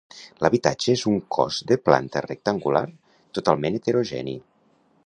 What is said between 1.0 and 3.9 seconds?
un cos de planta rectangular, totalment